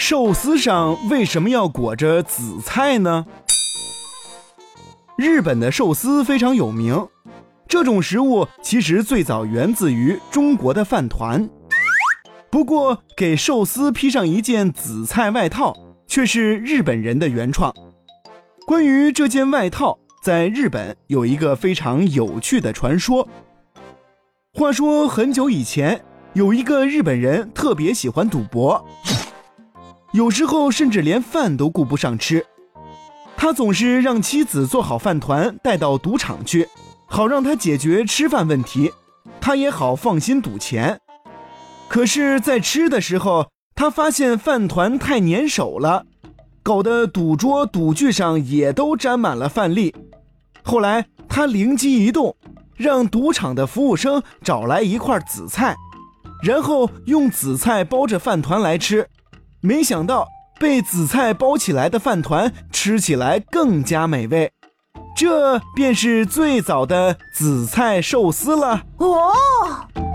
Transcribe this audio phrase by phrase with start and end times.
[0.00, 3.26] 寿司上为什么要裹着紫菜呢？
[5.18, 7.06] 日本的寿司非常有名，
[7.68, 11.46] 这种食物其实最早源自于中国的饭团。
[12.48, 15.76] 不过，给寿司披上一件紫菜外套，
[16.06, 17.72] 却是日本人的原创。
[18.66, 23.28] 关于这件外套，在日本有一个非常有趣的传说。
[24.54, 28.82] 话说很久以前，有一个日本人特别喜欢赌博，
[30.12, 32.44] 有时候甚至连饭都顾不上吃。
[33.36, 36.68] 他总是让妻子做好饭团带到赌场去，
[37.06, 38.92] 好让他解决吃饭问题，
[39.40, 41.00] 他也好放心赌钱。
[41.88, 46.04] 可是，在吃的时候，他发现饭团太粘手了，
[46.62, 49.94] 搞得赌桌赌具上也都沾满了饭粒。
[50.62, 52.36] 后来，他灵机一动，
[52.76, 55.74] 让赌场的服务生找来一块紫菜，
[56.42, 59.08] 然后用紫菜包着饭团来吃。
[59.62, 60.26] 没想到，
[60.58, 64.50] 被紫菜包起来的饭团吃起来更加美味，
[65.14, 68.84] 这便是最早的紫菜寿司了。
[68.96, 70.09] 哦。